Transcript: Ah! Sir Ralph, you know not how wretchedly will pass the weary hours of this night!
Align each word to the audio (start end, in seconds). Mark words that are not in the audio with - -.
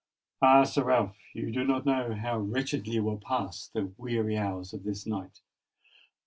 Ah! 0.41 0.63
Sir 0.63 0.85
Ralph, 0.85 1.15
you 1.35 1.51
know 1.63 1.79
not 1.79 2.17
how 2.17 2.39
wretchedly 2.39 2.99
will 2.99 3.19
pass 3.19 3.67
the 3.67 3.93
weary 3.97 4.35
hours 4.35 4.73
of 4.73 4.83
this 4.83 5.05
night! 5.05 5.41